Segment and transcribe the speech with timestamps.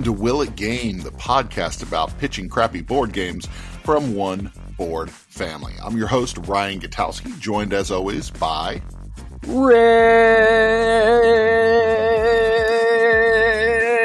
[0.00, 3.44] Welcome to Will It Game, the podcast about pitching crappy board games
[3.84, 5.74] from one board family.
[5.84, 8.80] I'm your host, Ryan Gutowski, joined as always by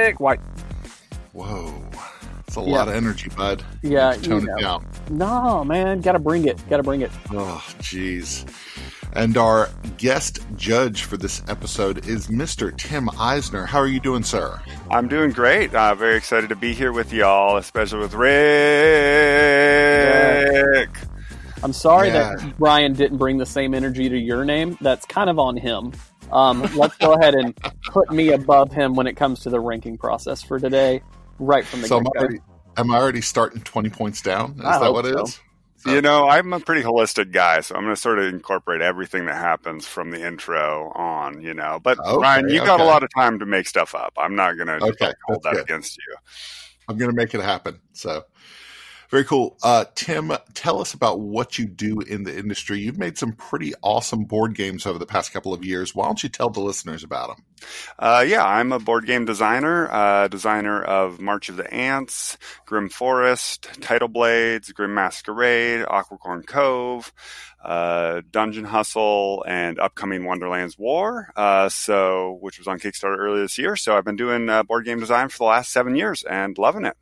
[0.05, 0.41] Ric White.
[1.31, 1.73] Whoa.
[2.45, 2.65] It's a Yeah.
[2.73, 3.63] lot of energy, bud.
[3.81, 4.53] Yeah, Tone you know.
[4.57, 4.85] it down.
[5.09, 6.59] No, man, gotta bring it.
[6.69, 7.11] Gotta bring it.
[7.31, 8.43] Oh, jeez.
[9.15, 12.75] And our guest judge for this episode is Mr.
[12.77, 13.65] Tim Eisner.
[13.65, 14.61] How are you doing, sir?
[14.91, 15.73] I'm doing great.
[15.73, 18.35] Uh, very excited to be here with y'all, especially with Ric.
[21.63, 22.35] I'm sorry Yeah.
[22.35, 24.77] that Brian didn't bring the same energy to your name.
[24.81, 25.93] That's kind of on him.
[26.33, 27.55] Um, let's go ahead and
[27.91, 31.01] put me above him when it comes to the ranking process for today,
[31.39, 32.39] right from the So am get I, already,
[32.77, 34.55] am I already starting 20 points down?
[34.59, 35.23] Is I that what it so.
[35.23, 35.39] is?
[35.85, 39.25] You know, I'm a pretty holistic guy, so I'm going to sort of incorporate everything
[39.25, 41.79] that happens from the intro on, you know.
[41.83, 44.13] But Okay, Ryan, you got a lot of time to make stuff up.
[44.17, 45.61] I'm not going to Okay, hold that good.
[45.63, 46.15] against you.
[46.87, 47.79] I'm going to make it happen.
[47.93, 48.23] So,
[49.09, 49.57] very cool.
[49.63, 52.79] Uh, Tim, tell us about what you do in the industry.
[52.79, 55.93] You've made some pretty awesome board games over the past couple of years.
[55.93, 57.45] Why don't you tell the listeners about them?
[57.97, 62.89] Uh, yeah, I'm a board game designer, uh, designer of March of the Ants, Grimm
[62.89, 67.13] Forest, Tidal Blades, Grimm Masquerade, Aquicorn Cove,
[67.63, 71.31] uh, Dungeon Hustle, and upcoming Wonderlands War.
[71.35, 73.75] Uh, so, which was on Kickstarter earlier this year.
[73.75, 76.85] So I've been doing uh, board game design for the last seven years and loving
[76.85, 76.97] it.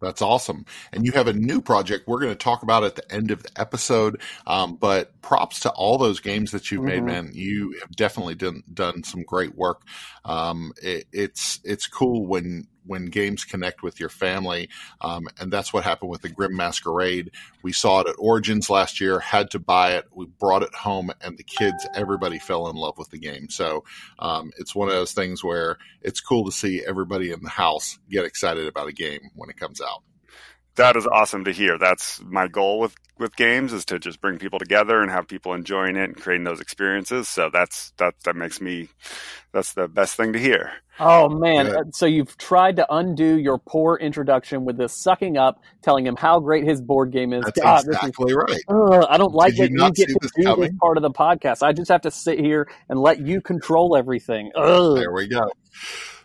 [0.00, 0.64] That's awesome.
[0.92, 3.42] And you have a new project we're going to talk about at the end of
[3.42, 4.20] the episode.
[4.46, 7.06] Um, but props to all those games that you've made, Mhm.
[7.06, 7.30] man.
[7.34, 9.82] You have definitely done, done some great work.
[10.24, 14.68] Um, it, it's, it's cool when, when games connect with your family.
[15.00, 17.30] Um, and that's what happened with the Grimm Masquerade.
[17.62, 20.06] We saw it at Origins last year, had to buy it.
[20.12, 23.48] We brought it home and the kids, everybody fell in love with the game.
[23.48, 23.84] So,
[24.18, 27.98] um, it's one of those things where it's cool to see everybody in the house
[28.10, 30.02] get excited about a game when it comes out.
[30.78, 31.76] That is awesome to hear.
[31.78, 35.52] That's my goal with, with games is to just bring people together and have people
[35.52, 37.28] enjoying it and creating those experiences.
[37.28, 38.88] So that's, that, that makes me,
[39.52, 40.72] that's the best thing to hear.
[41.00, 41.66] Oh man!
[41.66, 41.76] Good.
[41.76, 46.16] Uh, So you've tried to undo your poor introduction with this sucking up, telling him
[46.16, 47.44] how great his board game is.
[47.44, 48.60] That's God, this is exactly right.
[48.68, 51.02] Ugh, I don't like Did you that you get to this do this part of
[51.02, 51.62] the podcast.
[51.62, 54.50] I just have to sit here and let you control everything.
[54.56, 54.96] Ugh.
[54.96, 55.52] There we go.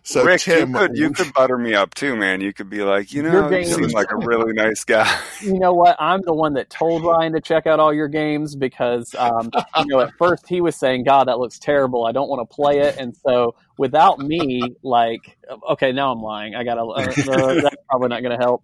[0.06, 2.42] So Ric, Tim, you could you could butter me up too, man.
[2.42, 5.10] You could be like, you know, you seem like a really nice guy.
[5.42, 5.98] You know what?
[6.00, 9.86] I'm the one that told Ryan to check out all your games because, um, you
[9.88, 12.06] know, at first he was saying, "God, that looks terrible.
[12.06, 15.38] I don't want to play it." And so, without me, like,
[15.72, 16.56] okay, now I'm lying.
[16.56, 16.82] I gotta.
[16.82, 18.64] Uh, uh, that's probably not going to help.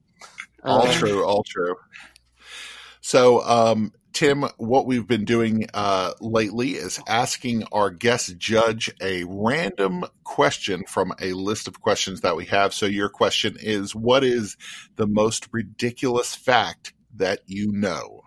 [0.64, 1.76] all Uh, true, all true.
[3.02, 9.24] So, um, Tim, what we've been doing uh, lately is asking our guest judge a
[9.28, 12.74] random question from a list of questions that we have.
[12.74, 14.58] So, your question is, "What is
[14.96, 18.24] the most ridiculous fact that you know?"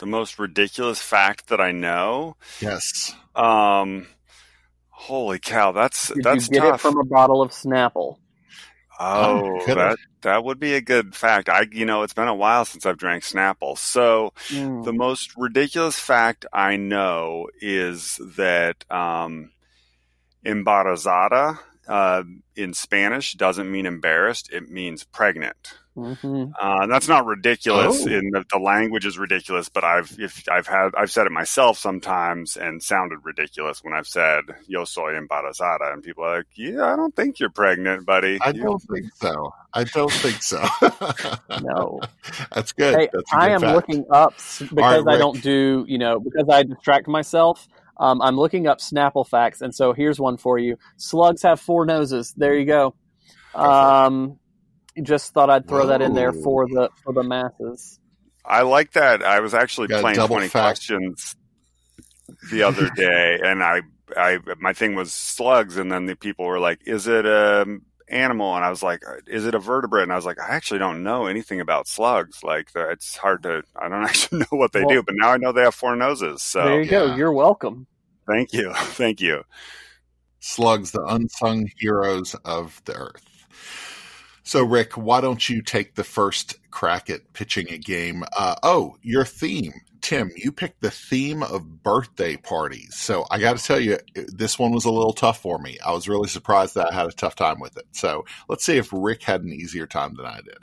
[0.00, 2.36] the most ridiculous fact that I know.
[2.60, 3.14] Yes.
[3.36, 4.06] Um,
[4.88, 6.74] holy cow, that's Did that's you get tough.
[6.76, 8.16] it from a bottle of Snapple?
[9.00, 11.48] Oh, that that would be a good fact.
[11.48, 14.32] I, you know, it's been a while since I've drank Snapple, so.
[14.48, 14.84] Mm.
[14.84, 19.50] The most ridiculous fact I know is that um,
[20.44, 22.22] embarazada uh,
[22.56, 25.74] in Spanish doesn't mean embarrassed; it means pregnant.
[26.00, 26.52] Mhm.
[26.60, 28.04] Uh, that's not ridiculous.
[28.06, 28.10] Oh.
[28.10, 31.78] In the, the language is ridiculous, but I've if I've had I've said it myself
[31.78, 36.84] sometimes and sounded ridiculous when I've said "Yo soy embarazada," and people are like, "Yeah,
[36.92, 39.52] I don't think you're pregnant, buddy." I You- don't think so.
[39.74, 40.60] I don't think so.
[41.62, 42.00] No.
[42.54, 42.94] That's good.
[42.98, 43.74] Hey, That's a I good am fact.
[43.76, 47.68] looking up s- because I don't do, you know, because I distract myself.
[47.98, 51.84] Um, I'm looking up Snapple facts, and so here's one for you: slugs have four
[51.84, 52.32] noses.
[52.36, 52.94] There you go.
[53.54, 54.38] Um,
[55.02, 57.98] just thought I'd throw that in there for the for the masses.
[58.44, 59.22] I like that.
[59.22, 60.52] I was actually playing twenty fact.
[60.86, 61.36] questions
[62.50, 63.82] the other day, and I,
[64.16, 67.66] I, my thing was slugs, and then the people were like, "Is it a
[68.08, 70.78] animal?" And I was like, "Is it a vertebrate?" And I was like, "I actually
[70.78, 72.42] don't know anything about slugs.
[72.42, 73.62] Like, uh, it's hard to.
[73.76, 75.94] I don't actually know what they Well- do, but now I know they have four
[75.96, 76.42] noses.
[76.42, 77.14] So there you go.
[77.14, 77.86] You're welcome.
[78.26, 79.42] thank you, thank you."
[80.42, 83.26] slugs, the unsung heroes of the earth.
[84.50, 88.24] So, Ric, why don't you take the first crack at pitching a game?
[88.36, 89.74] Uh, oh, your theme.
[90.00, 92.96] Tim, you picked the theme of birthday parties.
[92.96, 95.78] So, I got to tell you, this one was a little tough for me.
[95.86, 97.86] I was really surprised that I had a tough time with it.
[97.92, 100.58] So, let's see if Ric had an easier time than I did.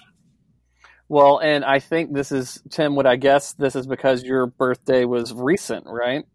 [1.07, 2.93] Well, and I think this is Tim.
[2.97, 6.25] Would I guess this is because your birthday was recent, right?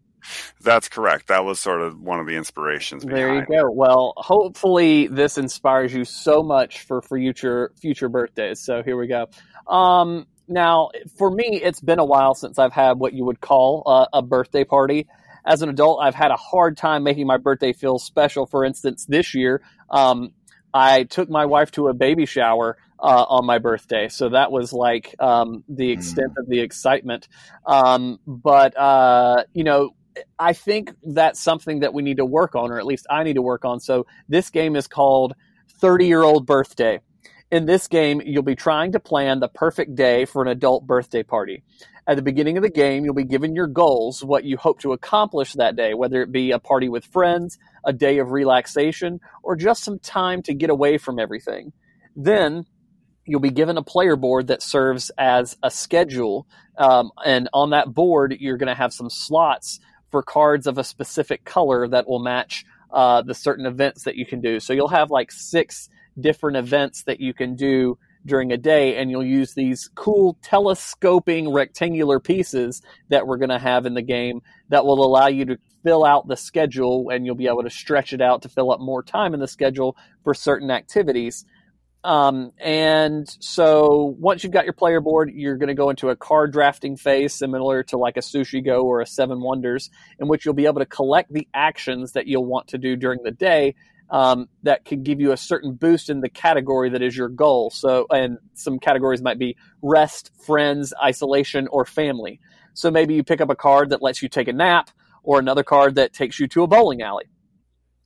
[0.61, 1.27] That's correct.
[1.27, 3.03] That was sort of one of the inspirations.
[3.03, 3.69] There you go.
[3.71, 8.59] Well, hopefully this inspires you so much for future future birthdays.
[8.59, 9.27] So here we go.
[9.67, 13.83] Um, now, for me, it's been a while since I've had what you would call
[13.85, 15.07] a, a birthday party.
[15.45, 18.45] As an adult, I've had a hard time making my birthday feel special.
[18.45, 20.33] For instance, this year, um,
[20.73, 24.73] I took my wife to a baby shower uh, on my birthday, so that was
[24.73, 27.27] like um, the extent of the excitement.
[27.65, 29.91] Um, but uh, you know,
[30.37, 33.35] I think that's something that we need to work on, or at least I need
[33.35, 33.79] to work on.
[33.79, 35.33] So this game is called
[35.79, 36.99] 30 Year Old Birthday.
[37.51, 41.21] In this game, you'll be trying to plan the perfect day for an adult birthday
[41.21, 41.63] party.
[42.05, 44.91] At the beginning of the game, you'll be given your goals, what you hope to
[44.91, 49.55] accomplish that day, whether it be a party with friends, a day of relaxation, or
[49.55, 51.71] just some time to get away from everything.
[52.15, 52.65] Then
[53.25, 56.47] you'll be given a player board that serves as a schedule.
[56.77, 59.79] Um, and on that board, you're going to have some slots
[60.13, 64.27] for cards of a specific color that will match uh, the certain events that you
[64.27, 64.59] can do.
[64.59, 65.89] So you'll have like six
[66.19, 71.51] different events that you can do during a day, and you'll use these cool telescoping
[71.51, 75.57] rectangular pieces that we're going to have in the game that will allow you to
[75.83, 78.79] fill out the schedule, and you'll be able to stretch it out to fill up
[78.79, 81.43] more time in the schedule for certain activities.
[82.03, 86.15] Um, and so once you've got your player board, you're going to go into a
[86.15, 89.89] card drafting phase similar to like a Sushi Go or a Seven Wonders,
[90.19, 93.23] in which you'll be able to collect the actions that you'll want to do during
[93.23, 93.75] the day
[94.09, 97.69] um, that can give you a certain boost in the category that is your goal.
[97.69, 102.41] So, and some categories might be rest, friends, isolation, or family.
[102.73, 104.89] So maybe you pick up a card that lets you take a nap,
[105.23, 107.25] or another card that takes you to a bowling alley.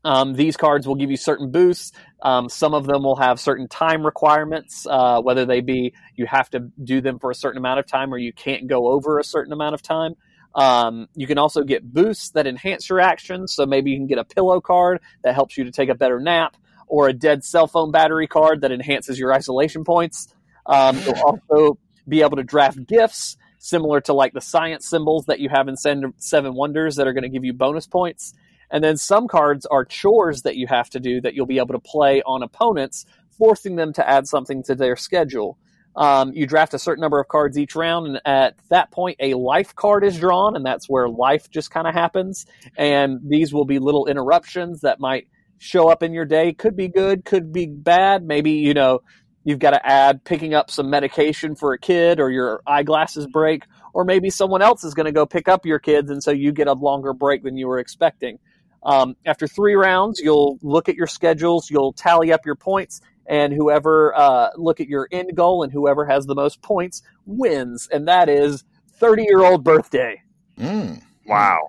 [0.03, 1.91] Um, these cards will give you certain boosts.
[2.21, 6.49] Um, some of them will have certain time requirements, uh, whether they be you have
[6.51, 9.23] to do them for a certain amount of time or you can't go over a
[9.23, 10.13] certain amount of time.
[10.55, 13.53] Um, you can also get boosts that enhance your actions.
[13.53, 16.19] So maybe you can get a pillow card that helps you to take a better
[16.19, 16.55] nap,
[16.88, 20.33] or a dead cell phone battery card that enhances your isolation points.
[20.65, 21.77] Um, you'll also
[22.07, 25.75] be able to draft gifts similar to like the science symbols that you have in
[25.75, 28.33] Seven Wonders that are going to give you bonus points.
[28.69, 31.73] And then some cards are chores that you have to do that you'll be able
[31.73, 33.05] to play on opponents,
[33.37, 35.57] forcing them to add something to their schedule.
[35.95, 39.33] Um, you draft a certain number of cards each round, and at that point, a
[39.33, 42.45] life card is drawn, and that's where life just kind of happens.
[42.77, 45.27] And these will be little interruptions that might
[45.57, 46.53] show up in your day.
[46.53, 48.23] Could be good, could be bad.
[48.23, 48.99] Maybe, you know,
[49.43, 53.63] you've got to add picking up some medication for a kid, or your eyeglasses break,
[53.91, 56.51] or maybe someone else is going to go pick up your kids, and so you
[56.51, 58.37] get a longer break than you were expecting.
[58.83, 63.51] Um, after three rounds, you'll look at your schedules, you'll tally up your points, and
[63.51, 68.07] whoever uh, look at your end goal and whoever has the most points wins, and
[68.07, 68.63] that is
[69.00, 70.21] thirty year old birthday.
[70.57, 71.01] Mm.
[71.25, 71.59] Wow.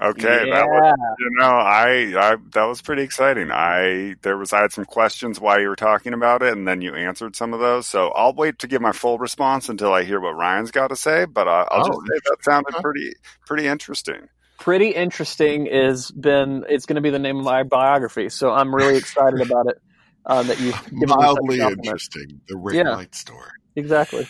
[0.00, 0.54] Okay, Yeah.
[0.56, 3.50] that was you know I, I that was pretty exciting.
[3.50, 6.82] I there was I had some questions while you were talking about it, and then
[6.82, 7.86] you answered some of those.
[7.86, 10.96] So I'll wait to give my full response until I hear what Ryan's got to
[10.96, 11.24] say.
[11.24, 13.14] But uh, I'll Oh, just say that sounded pretty
[13.46, 14.28] pretty interesting.
[14.58, 18.74] Pretty interesting is been it's going to be the name of my biography, so I'm
[18.74, 19.76] really excited about it.
[20.24, 20.72] Uh, that you
[21.06, 22.40] Mildly interesting.
[22.48, 22.90] The Rick Yeah.
[22.96, 23.50] Light story.
[23.76, 24.26] exactly.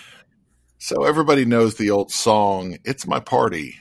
[0.79, 3.77] So everybody knows the old song, It's My Party,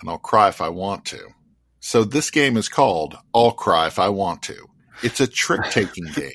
[0.00, 1.20] and I'll cry if I want to.
[1.78, 4.66] So this game is called I'll Cry If I Want to.
[5.04, 6.32] It's a trick taking game.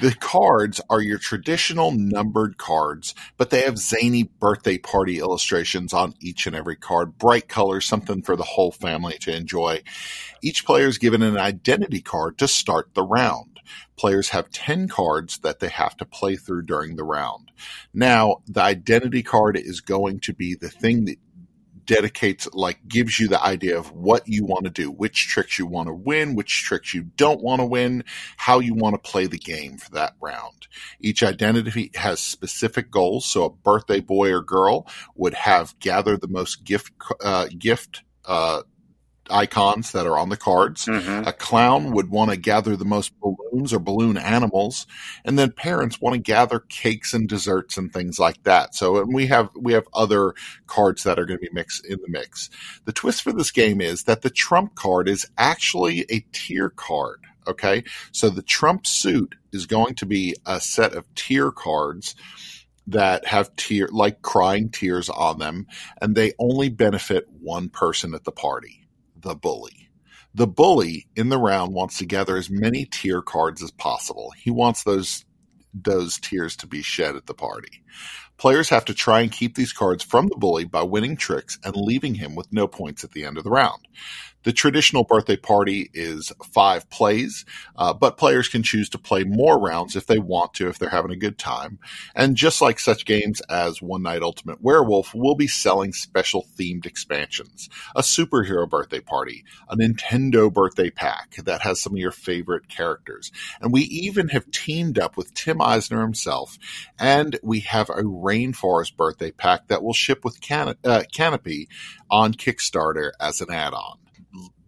[0.00, 6.14] The cards are your traditional numbered cards, but they have zany birthday party illustrations on
[6.20, 9.82] each and every card, bright colors, something for the whole family to enjoy.
[10.42, 13.60] Each player is given an identity card to start the round.
[13.96, 17.50] Players have 10 cards that they have to play through during the round.
[17.92, 21.18] Now, the identity card is going to be the thing that
[21.88, 25.66] dedicates, like, gives you the idea of what you want to do, which tricks you
[25.66, 28.04] want to win, which tricks you don't want to win,
[28.36, 30.68] how you want to play the game for that round.
[31.00, 33.26] Each identity has specific goals.
[33.26, 36.92] So a birthday boy or girl would have gather the most gift,
[37.24, 38.62] uh, gift, uh,
[39.30, 40.86] icons that are on the cards.
[40.86, 41.26] Mhm.
[41.26, 44.86] A clown would want to gather the most balloons or balloon animals,
[45.24, 48.74] and then parents want to gather cakes and desserts and things like that.
[48.74, 50.34] So, and we have we have other
[50.66, 52.50] cards that are going to be mixed in the mix.
[52.84, 57.20] The twist for this game is that the trump card is actually a tear card.
[57.46, 62.14] Okay, so the trump suit is going to be a set of tear cards
[62.86, 65.66] that have tear like crying tears on them,
[66.00, 68.87] and they only benefit one person at the party
[69.22, 69.88] the bully.
[70.34, 74.32] The bully in the round wants to gather as many tear cards as possible.
[74.38, 75.24] He wants those
[75.74, 77.82] those tears to be shed at the party.
[78.38, 81.76] Players have to try and keep these cards from the bully by winning tricks and
[81.76, 83.86] leaving him with no points at the end of the round.
[84.48, 87.44] The traditional birthday party is five plays,
[87.76, 90.88] uh, but players can choose to play more rounds if they want to, if they're
[90.88, 91.78] having a good time.
[92.14, 96.86] And just like such games as One Night Ultimate Werewolf, we'll be selling special themed
[96.86, 102.70] expansions, a superhero birthday party, a Nintendo birthday pack that has some of your favorite
[102.70, 103.30] characters.
[103.60, 106.58] And we even have teamed up with Tim Eisner himself,
[106.98, 111.68] and we have a Rainforest birthday pack that will ship with Can- uh, Canopy
[112.10, 113.98] on Kickstarter as an add on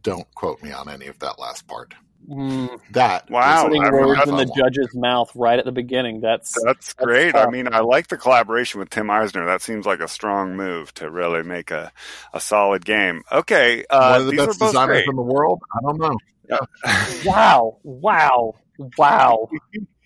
[0.02, 1.94] don't quote me on any of that last part.
[2.28, 2.78] Mm.
[2.92, 6.20] That wow, putting words in the judge's mouth right at the beginning.
[6.20, 7.32] That's that's, that's great.
[7.32, 7.48] Tough.
[7.48, 9.46] I mean, I like the collaboration with Tim Eisner.
[9.46, 11.90] That seems like a strong move to really make a,
[12.32, 13.22] a solid game.
[13.32, 15.08] Okay, uh, one of the best designers great.
[15.08, 15.62] in the world.
[15.74, 16.16] I don't know.
[16.48, 17.24] Yeah.
[17.24, 17.78] wow!
[17.82, 18.54] Wow!
[18.98, 19.48] Wow!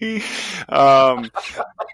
[0.69, 1.31] um,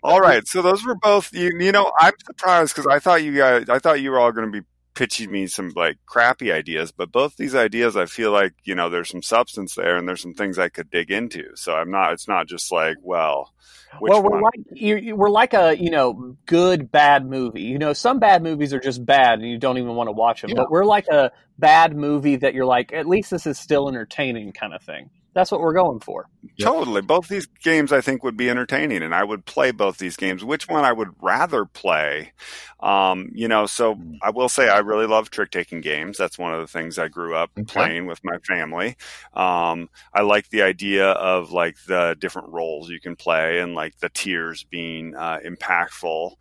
[0.03, 1.33] all right, so those were both.
[1.33, 4.33] You, you know, I'm surprised because I thought you guys, I thought you were all
[4.33, 4.67] going to be
[5.01, 8.91] pitching me some like crappy ideas, but both these ideas, I feel like you know
[8.91, 11.57] there's some substance there, and there's some things I could dig into.
[11.57, 12.13] So I'm not.
[12.13, 13.55] It's not just like well.
[13.99, 14.43] well, we're one?
[14.43, 17.63] like we're like a you know good bad movie.
[17.63, 20.43] You know, some bad movies are just bad and you don't even want to watch
[20.43, 20.51] them.
[20.51, 20.57] Yeah.
[20.57, 24.53] But we're like a bad movie that you're like, at least this is still entertaining,
[24.53, 26.29] kind of thing that's what we're going for.
[26.61, 27.03] Totally.
[27.03, 30.45] Both these games I think would be entertaining and I would play both these games.
[30.45, 32.33] Which one I would rather play?
[32.81, 34.15] Um, you know, so hmm.
[34.23, 36.19] I will say I really love trick taking games.
[36.19, 37.65] That's one of the things I grew up okay.
[37.65, 38.97] playing with my family.
[39.35, 43.99] Um, I like the idea of like the different roles you can play and like
[43.99, 46.35] the tears being uh, impactful.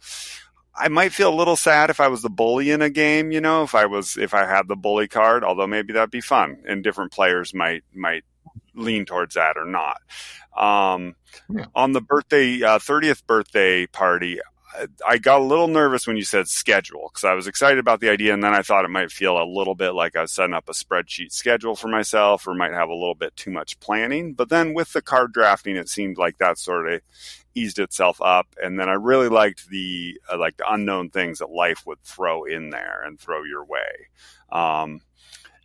[0.75, 3.41] I might feel a little sad if I was the bully in a game, you
[3.41, 6.63] know, if I was if I had the bully card, although maybe that'd be fun
[6.65, 8.23] and different players might might
[8.75, 9.97] lean towards that or not.
[10.57, 11.15] Um,
[11.49, 11.65] yeah.
[11.75, 14.39] On the birthday, uh, 30th birthday party,
[15.07, 18.09] I got a little nervous when you said schedule because I was excited about the
[18.09, 20.53] idea, and then I thought it might feel a little bit like I was setting
[20.53, 24.33] up a spreadsheet schedule for myself, or might have a little bit too much planning.
[24.33, 27.01] But then with the card drafting, it seemed like that sort of
[27.55, 31.49] eased itself up, and then I really liked the uh, like the unknown things that
[31.49, 34.07] life would throw in there and throw your way.
[34.51, 35.01] Um,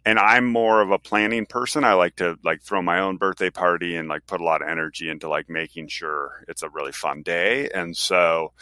[0.06, 1.82] and I'm more of a planning person.
[1.82, 4.68] I like to like throw my own birthday party and like put a lot of
[4.68, 7.70] energy into like making sure it's a really fun day.
[7.70, 8.52] And so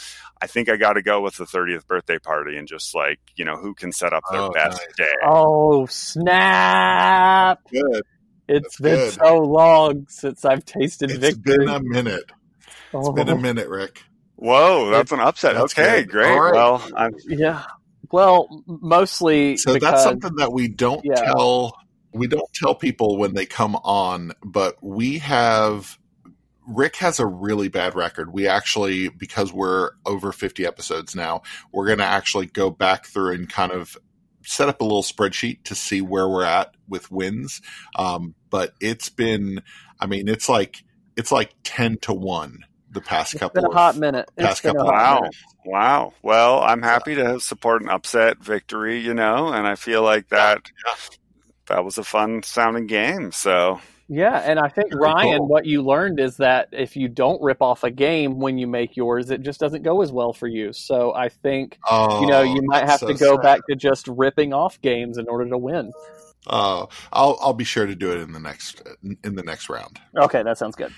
[0.40, 3.44] I think I got to go with the 30th birthday party and just like, you
[3.44, 4.96] know, who can set up their oh, best nice.
[4.96, 5.14] day.
[5.24, 7.60] Oh, snap.
[7.70, 8.02] Good.
[8.48, 9.12] It's That's been good.
[9.14, 11.54] so long since I've tasted it's victory.
[11.54, 12.30] It's been a minute.
[12.66, 13.12] It's oh.
[13.12, 14.02] been a minute, Ric.
[14.36, 15.54] Whoa, that's an upset.
[15.54, 16.10] That's okay, good.
[16.10, 16.36] great.
[16.36, 16.52] Right.
[16.52, 17.64] Well, I'm, yeah.
[18.12, 19.56] Well, mostly.
[19.56, 21.14] So because, that's something that we don't yeah.
[21.14, 21.76] tell.
[22.12, 25.98] We don't tell people when they come on, but we have.
[26.64, 28.32] Ric has a really bad record.
[28.32, 31.42] We actually, because we're over 50 episodes now,
[31.72, 33.98] we're going to actually go back through and kind of
[34.44, 37.62] set up a little spreadsheet to see where we're at with wins.
[37.96, 39.62] Um, but it's been,
[39.98, 40.84] I mean, it's like,
[41.16, 44.30] it's like 10 to 1 the past it's couple been a hot minute.
[44.36, 45.20] Past couple wow.
[45.20, 45.36] Minute.
[45.64, 46.12] Wow.
[46.22, 50.70] Well, I'm happy to support an upset victory, you know, and I feel like that
[51.66, 53.32] that was a fun sounding game.
[53.32, 55.48] So yeah, and I think Ryan, cool.
[55.48, 58.96] what you learned is that if you don't rip off a game when you make
[58.96, 60.72] yours, it just doesn't go as well for you.
[60.72, 63.42] So I think oh, you know you might have so to go sad.
[63.42, 65.92] back to just ripping off games in order to win.
[66.46, 69.98] Uh, I'll I'll be sure to do it in the next in the next round.
[70.16, 70.92] Okay, that sounds good.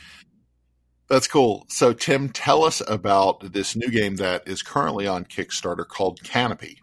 [1.09, 1.67] That's cool.
[1.69, 6.81] So, Tim, tell us about this new game that is currently on Kickstarter called Canopy.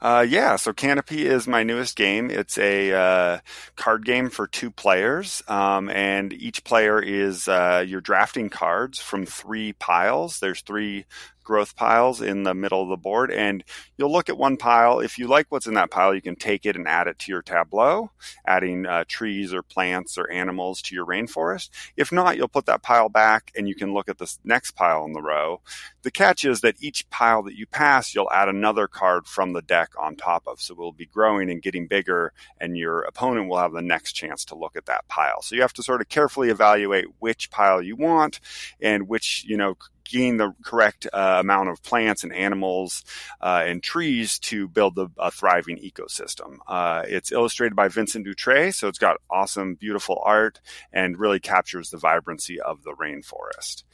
[0.00, 2.30] Uh, yeah, so Canopy is my newest game.
[2.30, 3.38] It's a uh,
[3.76, 9.26] card game for two players, um, and each player is uh, you're drafting cards from
[9.26, 10.38] three piles.
[10.38, 11.04] There's three
[11.48, 13.30] growth piles in the middle of the board.
[13.32, 13.64] And
[13.96, 15.00] you'll look at one pile.
[15.00, 17.32] If you like what's in that pile, you can take it and add it to
[17.32, 18.10] your tableau,
[18.46, 21.70] adding uh, trees or plants or animals to your rainforest.
[21.96, 25.06] If not, you'll put that pile back and you can look at the next pile
[25.06, 25.62] in the row.
[26.02, 29.62] The catch is that each pile that you pass, you'll add another card from the
[29.62, 30.60] deck on top of.
[30.60, 34.44] So we'll be growing and getting bigger, and your opponent will have the next chance
[34.46, 35.40] to look at that pile.
[35.40, 38.40] So you have to sort of carefully evaluate which pile you want
[38.82, 39.76] and which, you know,
[40.08, 43.04] gain the correct uh, amount of plants and animals
[43.40, 46.58] uh, and trees to build the, a thriving ecosystem.
[46.66, 50.60] Uh, it's illustrated by Vincent Dutrait, so it's got awesome, beautiful art
[50.92, 53.84] and really captures the vibrancy of the rainforest.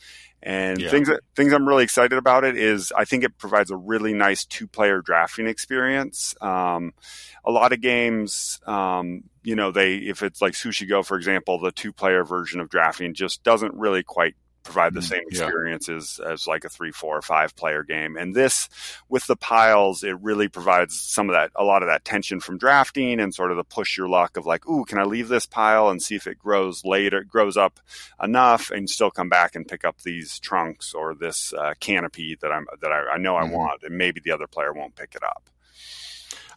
[0.45, 0.91] And yeah.
[0.91, 4.13] things that, things I'm really excited about it is I think it provides a really
[4.13, 6.35] nice two player drafting experience.
[6.43, 6.93] Um,
[7.47, 11.59] a lot of games, um, you know, they if it's like Sushi Go, for example,
[11.59, 15.51] the two player version of drafting just doesn't really quite provide the Mm, same yeah.
[16.27, 18.17] as, like a three, four, or five player game.
[18.17, 18.69] And this,
[19.09, 22.59] with the piles, it really provides some of that, a lot of that tension from
[22.59, 25.47] drafting and sort of the push your luck of like, ooh, can I leave this
[25.47, 27.79] pile and see if it grows later, grows up
[28.23, 32.51] enough, and still come back and pick up these trunks or this uh, canopy that
[32.51, 33.51] I'm that I, I know I Mhm.
[33.51, 35.51] want, and maybe the other player won't pick it up.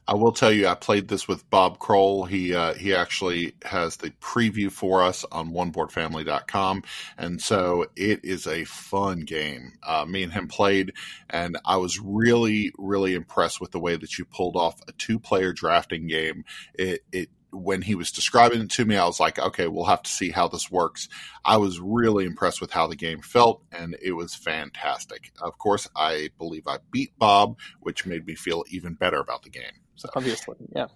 [0.09, 2.23] I will tell you, I played this with Bob Kroll.
[2.23, 6.83] He uh, he actually has the preview for us on oneboardfamily.com.
[7.17, 9.73] And so it is a fun game.
[9.83, 10.93] Uh, me and him played,
[11.29, 15.19] and I was really, really impressed with the way that you pulled off a two
[15.19, 16.45] player drafting game.
[16.73, 20.03] It, it when he was describing it to me, I was like, okay, we'll have
[20.03, 21.09] to see how this works.
[21.43, 25.31] I was really impressed with how the game felt, and it was fantastic.
[25.41, 29.49] Of course, I believe I beat Bob, which made me feel even better about the
[29.49, 29.81] game.
[29.97, 30.87] So Obviously, yeah.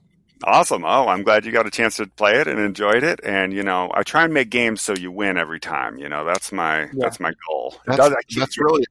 [0.43, 0.84] Awesome.
[0.86, 3.20] Oh, I'm glad you got a chance to play it and enjoyed it.
[3.24, 5.98] And you know, I try and make games so you win every time.
[5.98, 7.75] You know, that's my that's my goal.
[7.86, 8.86] That's, does that's really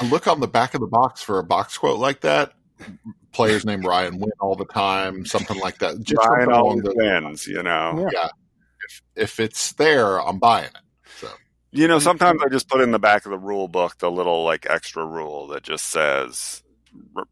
[0.00, 2.52] I look on the back of the box for a box quote like that.
[3.32, 6.00] Players named Ryan win all the time, something like that.
[6.00, 7.46] Just Ryan something always along wins.
[7.46, 8.08] You know.
[8.12, 8.28] Yeah.
[8.88, 11.10] If if it's there, I'm buying it.
[11.18, 11.28] So
[11.72, 14.42] You know, sometimes I just put in the back of the rule book the little
[14.44, 16.62] like extra rule that just says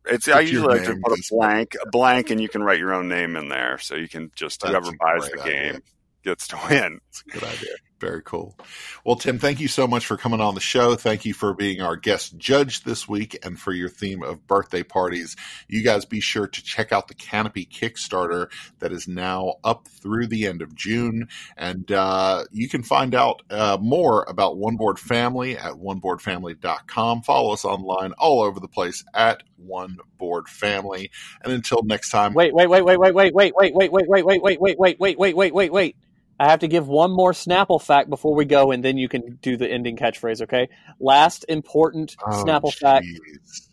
[0.06, 0.28] it's.
[0.28, 2.78] I Put your usually like to put a blank, a blank, and you can write
[2.78, 5.80] your own name in there, so you can just That's whoever buys the game idea.
[6.24, 7.00] gets to win.
[7.08, 7.74] it's a good idea.
[7.98, 8.58] Very cool.
[9.04, 10.96] Well, Tim, thank you so much for coming on the show.
[10.96, 14.82] Thank you for being our guest judge this week and for your theme of birthday
[14.82, 15.34] parties.
[15.66, 18.50] You guys be sure to check out the Canopy Kickstarter
[18.80, 21.28] that is now up through the end of June.
[21.56, 27.22] And uh, you can find out uh, more about One Board Family at oneboardfamily.com.
[27.22, 31.10] Follow us online all over the place at One Board Family.
[31.42, 34.24] And until next time, Wait, wait, wait, wait, wait, wait, wait, wait, wait, wait, wait,
[34.24, 35.96] wait, wait, wait, wait, wait, wait, wait, wait, wait.
[36.38, 39.38] I have to give one more Snapple fact before we go, and then you can
[39.40, 40.42] do the ending catchphrase.
[40.42, 40.68] Okay.
[41.00, 43.06] Last important Oh, Snapple fact: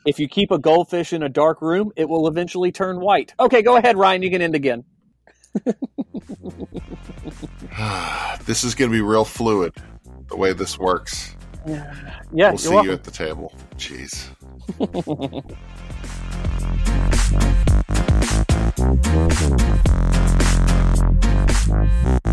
[0.05, 3.33] if you keep a goldfish in a dark room, it will eventually turn white.
[3.39, 4.23] Okay, go ahead, Ryan.
[4.23, 4.85] You can end again.
[8.45, 9.73] this is going to be real fluid
[10.29, 11.35] the way this works.
[12.35, 12.87] Yeah, we'll see welcome.
[12.87, 13.53] you at the table.
[13.77, 14.27] Jeez.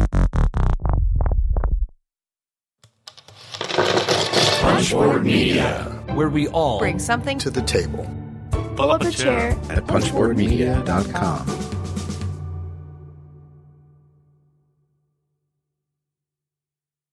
[4.60, 8.08] Punchboard Media, where we all Bring something to the table.
[8.76, 11.69] pull up a chair at punchboardmedia.com.